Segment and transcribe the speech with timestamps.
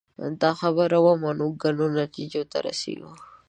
[0.41, 3.11] دا خبره ومنو ګڼو نتیجو ته رسېږو